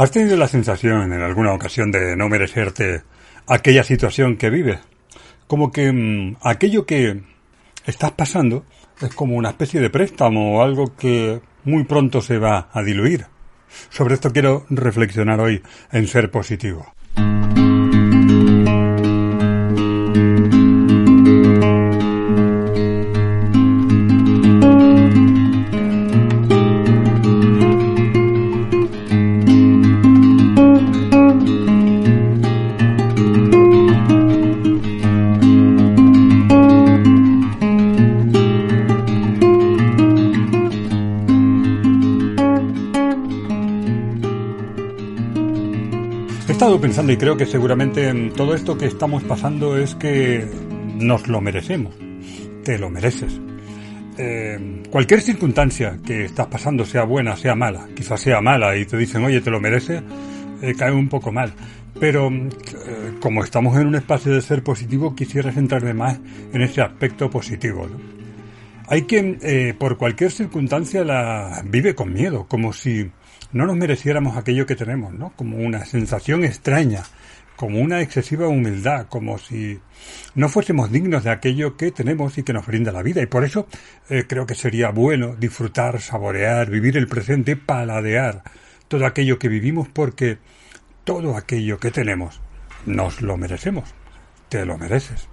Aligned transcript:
¿Has 0.00 0.12
tenido 0.12 0.34
la 0.38 0.48
sensación 0.48 1.12
en 1.12 1.20
alguna 1.20 1.52
ocasión 1.52 1.92
de 1.92 2.16
no 2.16 2.30
merecerte 2.30 3.02
aquella 3.46 3.84
situación 3.84 4.38
que 4.38 4.48
vives? 4.48 4.78
Como 5.46 5.70
que 5.70 5.92
mm, 5.92 6.36
aquello 6.40 6.86
que 6.86 7.20
estás 7.84 8.12
pasando 8.12 8.64
es 9.02 9.14
como 9.14 9.36
una 9.36 9.50
especie 9.50 9.78
de 9.78 9.90
préstamo 9.90 10.56
o 10.56 10.62
algo 10.62 10.96
que 10.96 11.42
muy 11.64 11.84
pronto 11.84 12.22
se 12.22 12.38
va 12.38 12.70
a 12.72 12.82
diluir. 12.82 13.26
Sobre 13.90 14.14
esto 14.14 14.32
quiero 14.32 14.64
reflexionar 14.70 15.38
hoy 15.38 15.62
en 15.92 16.06
Ser 16.06 16.30
Positivo. 16.30 16.94
Pensando 46.80 47.12
y 47.12 47.16
creo 47.16 47.36
que 47.36 47.46
seguramente 47.46 48.08
en 48.08 48.32
todo 48.32 48.54
esto 48.54 48.78
que 48.78 48.86
estamos 48.86 49.22
pasando 49.24 49.76
es 49.76 49.94
que 49.94 50.46
nos 50.96 51.28
lo 51.28 51.40
merecemos. 51.40 51.94
Te 52.64 52.78
lo 52.78 52.90
mereces. 52.90 53.38
Eh, 54.16 54.82
cualquier 54.90 55.20
circunstancia 55.20 55.98
que 56.04 56.24
estás 56.24 56.46
pasando, 56.46 56.84
sea 56.84 57.04
buena, 57.04 57.36
sea 57.36 57.54
mala, 57.54 57.88
quizás 57.94 58.20
sea 58.20 58.40
mala 58.40 58.76
y 58.76 58.86
te 58.86 58.96
dicen, 58.96 59.24
oye, 59.24 59.40
te 59.40 59.50
lo 59.50 59.60
mereces, 59.60 60.02
eh, 60.62 60.74
cae 60.76 60.92
un 60.92 61.08
poco 61.08 61.32
mal. 61.32 61.52
Pero 61.98 62.28
eh, 62.28 63.12
como 63.20 63.44
estamos 63.44 63.76
en 63.78 63.86
un 63.86 63.94
espacio 63.94 64.32
de 64.32 64.40
ser 64.40 64.62
positivo, 64.62 65.14
quisiera 65.14 65.52
centrarme 65.52 65.94
más 65.94 66.18
en 66.52 66.62
ese 66.62 66.80
aspecto 66.80 67.30
positivo. 67.30 67.88
Hay 68.88 69.02
quien, 69.02 69.38
por 69.78 69.96
cualquier 69.96 70.32
circunstancia, 70.32 71.04
la 71.04 71.62
vive 71.64 71.94
con 71.94 72.12
miedo, 72.12 72.46
como 72.48 72.72
si 72.72 73.08
no 73.52 73.66
nos 73.66 73.76
mereciéramos 73.76 74.36
aquello 74.36 74.66
que 74.66 74.76
tenemos, 74.76 75.12
¿no? 75.12 75.32
Como 75.36 75.58
una 75.58 75.84
sensación 75.84 76.44
extraña, 76.44 77.02
como 77.56 77.80
una 77.80 78.00
excesiva 78.00 78.48
humildad, 78.48 79.06
como 79.08 79.38
si 79.38 79.80
no 80.34 80.48
fuésemos 80.48 80.90
dignos 80.90 81.24
de 81.24 81.30
aquello 81.30 81.76
que 81.76 81.90
tenemos 81.90 82.38
y 82.38 82.42
que 82.42 82.52
nos 82.52 82.66
brinda 82.66 82.92
la 82.92 83.02
vida. 83.02 83.22
Y 83.22 83.26
por 83.26 83.44
eso 83.44 83.66
eh, 84.08 84.24
creo 84.26 84.46
que 84.46 84.54
sería 84.54 84.90
bueno 84.90 85.36
disfrutar, 85.36 86.00
saborear, 86.00 86.70
vivir 86.70 86.96
el 86.96 87.06
presente, 87.06 87.56
paladear 87.56 88.42
todo 88.88 89.04
aquello 89.06 89.38
que 89.38 89.48
vivimos, 89.48 89.88
porque 89.88 90.38
todo 91.04 91.36
aquello 91.36 91.78
que 91.78 91.90
tenemos 91.90 92.40
nos 92.86 93.20
lo 93.20 93.36
merecemos. 93.36 93.94
Te 94.48 94.64
lo 94.64 94.78
mereces. 94.78 95.28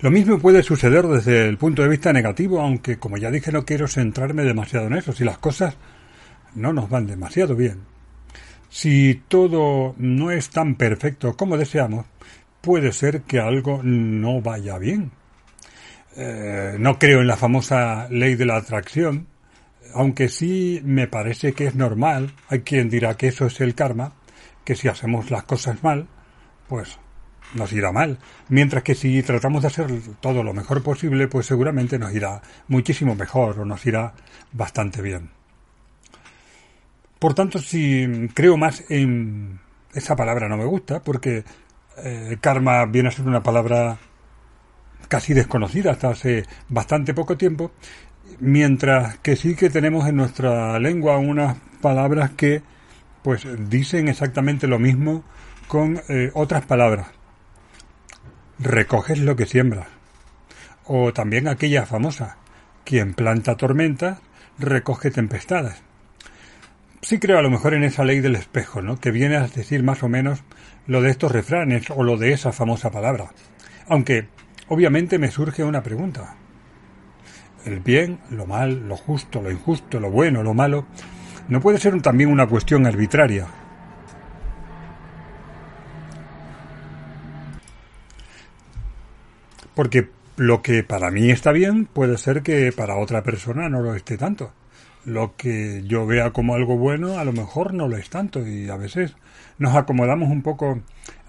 Lo 0.00 0.10
mismo 0.10 0.38
puede 0.38 0.62
suceder 0.62 1.06
desde 1.06 1.48
el 1.48 1.58
punto 1.58 1.82
de 1.82 1.88
vista 1.88 2.12
negativo, 2.12 2.60
aunque 2.60 2.98
como 2.98 3.18
ya 3.18 3.30
dije 3.30 3.52
no 3.52 3.64
quiero 3.64 3.86
centrarme 3.86 4.42
demasiado 4.42 4.86
en 4.86 4.94
eso. 4.94 5.12
Si 5.12 5.22
las 5.22 5.38
cosas 5.38 5.76
no 6.54 6.72
nos 6.72 6.88
van 6.88 7.06
demasiado 7.06 7.56
bien. 7.56 7.80
Si 8.68 9.22
todo 9.28 9.94
no 9.98 10.30
es 10.30 10.50
tan 10.50 10.76
perfecto 10.76 11.36
como 11.36 11.58
deseamos, 11.58 12.06
puede 12.62 12.92
ser 12.92 13.22
que 13.22 13.38
algo 13.38 13.82
no 13.82 14.40
vaya 14.40 14.78
bien. 14.78 15.10
Eh, 16.16 16.76
no 16.78 16.98
creo 16.98 17.20
en 17.20 17.26
la 17.26 17.36
famosa 17.36 18.08
ley 18.08 18.34
de 18.34 18.46
la 18.46 18.56
atracción, 18.56 19.26
aunque 19.94 20.28
sí 20.28 20.80
me 20.84 21.06
parece 21.06 21.52
que 21.52 21.66
es 21.66 21.74
normal. 21.74 22.32
Hay 22.48 22.60
quien 22.60 22.88
dirá 22.88 23.14
que 23.14 23.28
eso 23.28 23.46
es 23.46 23.60
el 23.60 23.74
karma, 23.74 24.14
que 24.64 24.74
si 24.74 24.88
hacemos 24.88 25.30
las 25.30 25.44
cosas 25.44 25.82
mal, 25.82 26.08
pues 26.68 26.98
nos 27.54 27.72
irá 27.72 27.92
mal. 27.92 28.18
Mientras 28.48 28.82
que 28.82 28.94
si 28.94 29.22
tratamos 29.22 29.62
de 29.62 29.68
hacer 29.68 29.86
todo 30.20 30.42
lo 30.42 30.54
mejor 30.54 30.82
posible, 30.82 31.28
pues 31.28 31.46
seguramente 31.46 31.98
nos 31.98 32.14
irá 32.14 32.40
muchísimo 32.68 33.14
mejor 33.14 33.60
o 33.60 33.64
nos 33.64 33.84
irá 33.86 34.14
bastante 34.52 35.02
bien. 35.02 35.41
Por 37.22 37.34
tanto, 37.34 37.60
si 37.60 38.28
creo 38.34 38.56
más 38.56 38.82
en 38.88 39.60
esa 39.94 40.16
palabra 40.16 40.48
no 40.48 40.56
me 40.56 40.64
gusta, 40.64 41.04
porque 41.04 41.44
eh, 41.98 42.36
karma 42.40 42.84
viene 42.86 43.10
a 43.10 43.12
ser 43.12 43.28
una 43.28 43.44
palabra 43.44 43.96
casi 45.06 45.32
desconocida 45.32 45.92
hasta 45.92 46.08
hace 46.08 46.44
bastante 46.68 47.14
poco 47.14 47.36
tiempo, 47.36 47.70
mientras 48.40 49.18
que 49.18 49.36
sí 49.36 49.54
que 49.54 49.70
tenemos 49.70 50.08
en 50.08 50.16
nuestra 50.16 50.80
lengua 50.80 51.18
unas 51.18 51.58
palabras 51.80 52.32
que 52.32 52.62
pues 53.22 53.46
dicen 53.70 54.08
exactamente 54.08 54.66
lo 54.66 54.80
mismo 54.80 55.22
con 55.68 56.02
eh, 56.08 56.32
otras 56.34 56.66
palabras. 56.66 57.06
Recoges 58.58 59.20
lo 59.20 59.36
que 59.36 59.46
siembras. 59.46 59.86
O 60.86 61.12
también 61.12 61.46
aquella 61.46 61.86
famosa, 61.86 62.38
quien 62.84 63.14
planta 63.14 63.56
tormentas, 63.56 64.18
recoge 64.58 65.12
tempestades 65.12 65.84
sí 67.02 67.18
creo 67.18 67.38
a 67.38 67.42
lo 67.42 67.50
mejor 67.50 67.74
en 67.74 67.82
esa 67.82 68.04
ley 68.04 68.20
del 68.20 68.36
espejo, 68.36 68.80
¿no? 68.80 68.98
Que 68.98 69.10
viene 69.10 69.36
a 69.36 69.48
decir 69.48 69.82
más 69.82 70.02
o 70.02 70.08
menos 70.08 70.42
lo 70.86 71.02
de 71.02 71.10
estos 71.10 71.32
refranes 71.32 71.90
o 71.90 72.02
lo 72.04 72.16
de 72.16 72.32
esa 72.32 72.52
famosa 72.52 72.90
palabra. 72.90 73.32
Aunque, 73.88 74.28
obviamente, 74.68 75.18
me 75.18 75.30
surge 75.30 75.64
una 75.64 75.82
pregunta. 75.82 76.36
El 77.64 77.80
bien, 77.80 78.20
lo 78.30 78.46
mal, 78.46 78.88
lo 78.88 78.96
justo, 78.96 79.42
lo 79.42 79.50
injusto, 79.50 80.00
lo 80.00 80.10
bueno, 80.10 80.42
lo 80.42 80.54
malo, 80.54 80.86
no 81.48 81.60
puede 81.60 81.78
ser 81.78 82.00
también 82.00 82.30
una 82.30 82.46
cuestión 82.46 82.86
arbitraria. 82.86 83.46
Porque 89.74 90.08
lo 90.36 90.62
que 90.62 90.82
para 90.84 91.10
mí 91.10 91.30
está 91.30 91.50
bien 91.52 91.86
puede 91.86 92.16
ser 92.18 92.42
que 92.42 92.72
para 92.72 92.96
otra 92.96 93.22
persona 93.22 93.68
no 93.68 93.80
lo 93.80 93.94
esté 93.94 94.16
tanto 94.16 94.52
lo 95.04 95.36
que 95.36 95.82
yo 95.86 96.06
vea 96.06 96.30
como 96.30 96.54
algo 96.54 96.76
bueno 96.76 97.18
a 97.18 97.24
lo 97.24 97.32
mejor 97.32 97.74
no 97.74 97.88
lo 97.88 97.96
es 97.96 98.08
tanto 98.08 98.46
y 98.46 98.68
a 98.68 98.76
veces 98.76 99.14
nos 99.58 99.74
acomodamos 99.74 100.30
un 100.30 100.42
poco 100.42 100.80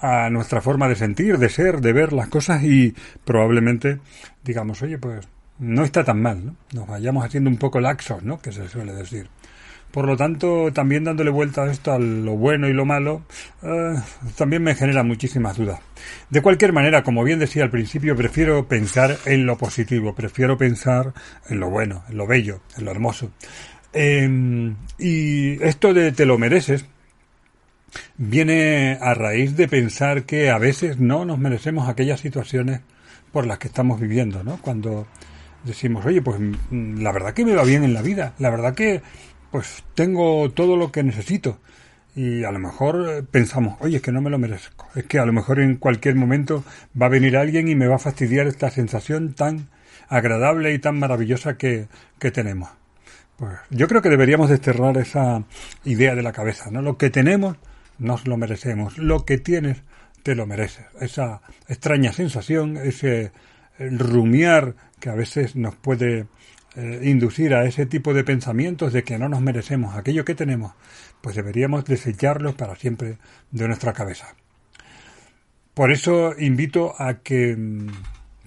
a 0.00 0.30
nuestra 0.30 0.60
forma 0.60 0.88
de 0.88 0.96
sentir, 0.96 1.38
de 1.38 1.48
ser, 1.48 1.80
de 1.80 1.92
ver 1.92 2.12
las 2.12 2.28
cosas 2.28 2.62
y 2.64 2.94
probablemente 3.24 4.00
digamos, 4.42 4.82
oye, 4.82 4.98
pues 4.98 5.28
no 5.58 5.84
está 5.84 6.04
tan 6.04 6.22
mal, 6.22 6.44
¿no? 6.44 6.56
Nos 6.72 6.88
vayamos 6.88 7.24
haciendo 7.24 7.50
un 7.50 7.58
poco 7.58 7.80
laxos, 7.80 8.22
¿no? 8.22 8.40
Que 8.40 8.50
se 8.50 8.66
suele 8.68 8.94
decir. 8.94 9.28
Por 9.90 10.06
lo 10.06 10.16
tanto, 10.16 10.72
también 10.72 11.04
dándole 11.04 11.30
vuelta 11.30 11.64
a 11.64 11.70
esto, 11.70 11.92
a 11.92 11.98
lo 11.98 12.36
bueno 12.36 12.68
y 12.68 12.72
lo 12.72 12.84
malo, 12.84 13.22
eh, 13.62 13.94
también 14.36 14.62
me 14.62 14.74
genera 14.74 15.02
muchísimas 15.02 15.56
dudas. 15.56 15.80
De 16.30 16.42
cualquier 16.42 16.72
manera, 16.72 17.02
como 17.02 17.24
bien 17.24 17.40
decía 17.40 17.64
al 17.64 17.70
principio, 17.70 18.14
prefiero 18.14 18.68
pensar 18.68 19.18
en 19.26 19.46
lo 19.46 19.58
positivo, 19.58 20.14
prefiero 20.14 20.56
pensar 20.56 21.12
en 21.48 21.58
lo 21.58 21.70
bueno, 21.70 22.04
en 22.08 22.16
lo 22.16 22.26
bello, 22.26 22.60
en 22.76 22.84
lo 22.84 22.92
hermoso. 22.92 23.32
Em, 23.92 24.76
y 24.98 25.60
esto 25.64 25.92
de 25.92 26.12
te 26.12 26.24
lo 26.24 26.38
mereces 26.38 26.84
viene 28.16 28.98
a 29.00 29.14
raíz 29.14 29.56
de 29.56 29.66
pensar 29.66 30.22
que 30.24 30.50
a 30.50 30.58
veces 30.58 30.98
no 31.00 31.24
nos 31.24 31.38
merecemos 31.38 31.88
aquellas 31.88 32.20
situaciones 32.20 32.80
por 33.32 33.46
las 33.46 33.58
que 33.58 33.68
estamos 33.68 34.00
viviendo, 34.00 34.44
¿no? 34.44 34.58
Cuando 34.60 35.06
decimos, 35.64 36.04
oye, 36.06 36.22
pues 36.22 36.38
mm, 36.40 37.02
la 37.02 37.12
verdad 37.12 37.34
que 37.34 37.44
me 37.44 37.54
va 37.54 37.64
bien 37.64 37.84
en 37.84 37.94
la 37.94 38.02
vida, 38.02 38.34
la 38.38 38.50
verdad 38.50 38.74
que 38.74 39.02
pues 39.50 39.84
tengo 39.94 40.50
todo 40.50 40.76
lo 40.76 40.92
que 40.92 41.02
necesito. 41.02 41.58
Y 42.16 42.44
a 42.44 42.50
lo 42.50 42.58
mejor 42.58 43.06
eh, 43.08 43.22
pensamos, 43.22 43.76
oye, 43.80 43.96
es 43.96 44.02
que 44.02 44.12
no 44.12 44.20
me 44.20 44.30
lo 44.30 44.38
merezco. 44.38 44.88
Es 44.94 45.04
que 45.04 45.18
a 45.18 45.26
lo 45.26 45.32
mejor 45.32 45.60
en 45.60 45.76
cualquier 45.76 46.16
momento 46.16 46.64
va 47.00 47.06
a 47.06 47.10
venir 47.10 47.36
alguien 47.36 47.68
y 47.68 47.74
me 47.74 47.86
va 47.86 47.96
a 47.96 48.00
fastidiar 48.00 48.46
esta 48.46 48.70
sensación 48.70 49.34
tan 49.34 49.68
agradable 50.08 50.74
y 50.74 50.78
tan 50.78 50.98
maravillosa 50.98 51.56
que, 51.56 51.86
que 52.18 52.30
tenemos. 52.30 52.68
Pues 53.36 53.52
yo 53.70 53.86
creo 53.88 54.02
que 54.02 54.10
deberíamos 54.10 54.50
desterrar 54.50 54.98
esa 54.98 55.44
idea 55.84 56.14
de 56.14 56.22
la 56.22 56.32
cabeza, 56.32 56.70
¿no? 56.70 56.82
Lo 56.82 56.98
que 56.98 57.10
tenemos, 57.10 57.56
nos 57.98 58.26
lo 58.26 58.36
merecemos. 58.36 58.98
Lo 58.98 59.24
que 59.24 59.38
tienes, 59.38 59.82
te 60.22 60.34
lo 60.34 60.46
mereces. 60.46 60.84
Esa 61.00 61.40
extraña 61.68 62.12
sensación, 62.12 62.76
ese 62.76 63.32
rumiar 63.78 64.74
que 64.98 65.08
a 65.08 65.14
veces 65.14 65.56
nos 65.56 65.74
puede 65.76 66.26
eh, 66.76 67.00
inducir 67.02 67.54
a 67.54 67.64
ese 67.64 67.84
tipo 67.84 68.14
de 68.14 68.22
pensamientos 68.22 68.92
de 68.92 69.02
que 69.02 69.18
no 69.18 69.28
nos 69.28 69.40
merecemos 69.40 69.96
aquello 69.96 70.24
que 70.24 70.36
tenemos, 70.36 70.72
pues 71.20 71.34
deberíamos 71.34 71.84
desecharlos 71.84 72.54
para 72.54 72.76
siempre 72.76 73.18
de 73.50 73.66
nuestra 73.66 73.92
cabeza. 73.92 74.36
Por 75.74 75.90
eso 75.90 76.34
invito 76.38 76.94
a 76.96 77.14
que 77.14 77.56
mm, 77.56 77.88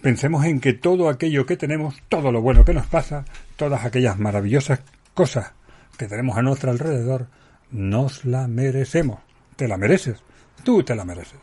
pensemos 0.02 0.46
en 0.46 0.62
que 0.62 0.72
todo 0.72 1.10
aquello 1.10 1.46
que 1.46 1.58
tenemos, 1.58 1.96
todo 2.08 2.32
lo 2.32 2.42
bueno 2.42 2.64
que 2.64 2.74
nos 2.74 2.88
pasa, 2.88 3.26
todas 3.58 3.84
aquellas 3.84 4.18
maravillosas 4.18 4.80
cosas 5.14 5.52
que 5.98 6.08
tenemos 6.08 6.38
a 6.38 6.42
nuestro 6.42 6.72
alrededor, 6.72 7.28
nos 7.72 8.24
la 8.24 8.48
merecemos. 8.48 9.20
Te 9.58 9.68
la 9.68 9.78
mereces. 9.78 10.24
Tú 10.64 10.84
te 10.84 10.96
la 10.96 11.04
mereces. 11.04 11.40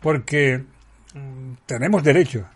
Porque 0.00 0.64
mm, 1.14 1.52
tenemos 1.66 2.02
derecho 2.02 2.48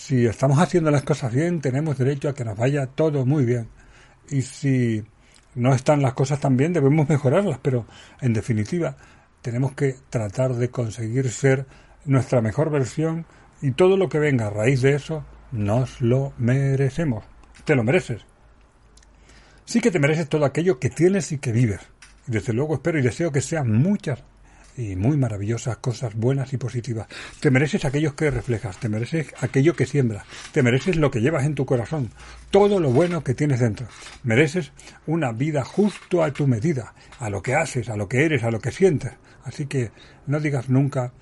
si 0.00 0.24
estamos 0.24 0.58
haciendo 0.58 0.90
las 0.90 1.02
cosas 1.02 1.30
bien, 1.30 1.60
tenemos 1.60 1.98
derecho 1.98 2.30
a 2.30 2.34
que 2.34 2.42
nos 2.42 2.56
vaya 2.56 2.86
todo 2.86 3.26
muy 3.26 3.44
bien. 3.44 3.68
Y 4.30 4.40
si 4.40 5.04
no 5.54 5.74
están 5.74 6.00
las 6.00 6.14
cosas 6.14 6.40
tan 6.40 6.56
bien, 6.56 6.72
debemos 6.72 7.06
mejorarlas, 7.06 7.58
pero 7.60 7.84
en 8.22 8.32
definitiva 8.32 8.96
tenemos 9.42 9.72
que 9.74 9.96
tratar 10.08 10.54
de 10.54 10.70
conseguir 10.70 11.30
ser 11.30 11.66
nuestra 12.06 12.40
mejor 12.40 12.70
versión 12.70 13.26
y 13.60 13.72
todo 13.72 13.98
lo 13.98 14.08
que 14.08 14.18
venga 14.18 14.46
a 14.46 14.50
raíz 14.50 14.80
de 14.80 14.94
eso 14.94 15.22
nos 15.52 16.00
lo 16.00 16.32
merecemos. 16.38 17.22
Te 17.66 17.74
lo 17.74 17.84
mereces. 17.84 18.22
Sí 19.66 19.82
que 19.82 19.90
te 19.90 20.00
mereces 20.00 20.30
todo 20.30 20.46
aquello 20.46 20.78
que 20.78 20.88
tienes 20.88 21.30
y 21.30 21.38
que 21.38 21.52
vives. 21.52 21.80
Desde 22.26 22.54
luego 22.54 22.74
espero 22.74 22.98
y 22.98 23.02
deseo 23.02 23.32
que 23.32 23.42
sean 23.42 23.70
muchas 23.70 24.24
y 24.80 24.96
muy 24.96 25.16
maravillosas 25.16 25.76
cosas 25.76 26.14
buenas 26.14 26.52
y 26.52 26.56
positivas. 26.56 27.06
Te 27.40 27.50
mereces 27.50 27.84
aquellos 27.84 28.14
que 28.14 28.30
reflejas, 28.30 28.78
te 28.78 28.88
mereces 28.88 29.32
aquello 29.40 29.74
que 29.74 29.86
siembras, 29.86 30.24
te 30.52 30.62
mereces 30.62 30.96
lo 30.96 31.10
que 31.10 31.20
llevas 31.20 31.44
en 31.44 31.54
tu 31.54 31.66
corazón, 31.66 32.10
todo 32.50 32.80
lo 32.80 32.90
bueno 32.90 33.22
que 33.22 33.34
tienes 33.34 33.60
dentro. 33.60 33.86
Mereces 34.22 34.72
una 35.06 35.32
vida 35.32 35.64
justo 35.64 36.24
a 36.24 36.32
tu 36.32 36.46
medida, 36.46 36.94
a 37.18 37.28
lo 37.28 37.42
que 37.42 37.54
haces, 37.54 37.88
a 37.90 37.96
lo 37.96 38.08
que 38.08 38.24
eres, 38.24 38.42
a 38.42 38.50
lo 38.50 38.60
que 38.60 38.72
sientes. 38.72 39.12
Así 39.44 39.66
que 39.66 39.90
no 40.26 40.40
digas 40.40 40.70
nunca 40.70 41.12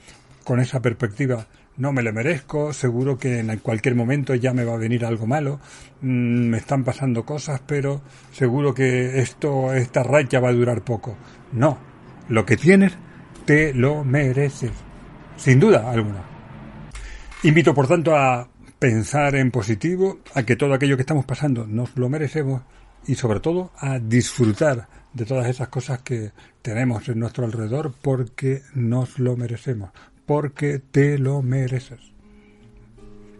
con 0.45 0.61
esa 0.61 0.81
perspectiva, 0.81 1.47
no 1.77 1.93
me 1.93 2.03
lo 2.03 2.13
merezco, 2.13 2.73
seguro 2.73 3.19
que 3.19 3.41
en 3.41 3.57
cualquier 3.59 3.95
momento 3.95 4.35
ya 4.35 4.53
me 4.53 4.65
va 4.65 4.75
a 4.75 4.79
venir 4.79 5.05
algo 5.05 5.27
malo, 5.27 5.61
mm, 6.01 6.49
me 6.49 6.59
están 6.59 6.85
pasando 6.85 7.25
cosas, 7.25 7.61
pero 7.67 8.03
seguro 8.33 8.75
que 8.75 9.21
esto, 9.21 9.73
esta 9.75 10.03
racha 10.03 10.41
va 10.41 10.49
a 10.49 10.53
durar 10.53 10.83
poco. 10.83 11.17
No, 11.53 11.79
lo 12.29 12.45
que 12.45 12.57
tienes 12.57 12.97
te 13.49 13.73
lo 13.73 14.05
mereces, 14.05 14.73
sin 15.39 15.59
duda 15.59 15.91
alguna. 15.91 16.23
Invito, 17.45 17.73
por 17.73 17.89
tanto, 17.89 18.15
a 18.15 18.47
pensar 18.79 19.37
en 19.37 19.50
positivo, 19.50 20.19
a 20.35 20.43
que 20.43 20.55
todo 20.55 20.75
aquello 20.75 20.97
que 20.97 21.03
estamos 21.03 21.25
pasando 21.25 21.67
nos 21.67 21.97
lo 21.97 22.11
merecemos 22.11 22.61
y 23.06 23.15
sobre 23.15 23.41
todo 23.41 23.71
a 23.79 24.00
disfrutar 24.00 24.87
de 25.15 25.25
todas 25.25 25.49
esas 25.49 25.69
cosas 25.69 26.03
que 26.03 26.33
tenemos 26.61 27.09
en 27.09 27.21
nuestro 27.21 27.47
alrededor 27.47 27.95
porque 28.03 28.61
nos 28.75 29.19
lo 29.19 29.35
merecemos, 29.35 29.93
porque 30.27 30.79
te 30.79 31.17
lo 31.17 31.41
mereces. 31.41 32.00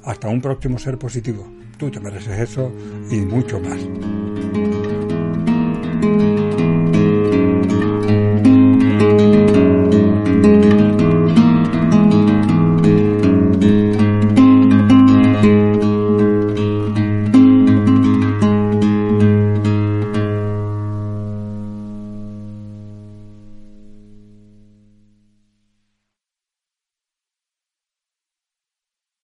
Hasta 0.05 0.29
un 0.29 0.41
próximo 0.41 0.79
ser 0.79 0.97
positivo. 0.97 1.47
Tú 1.77 1.91
te 1.91 2.01
mereces 2.01 2.41
eso 2.41 2.73
y 3.11 3.17
mucho 3.17 3.61
más. 3.61 4.68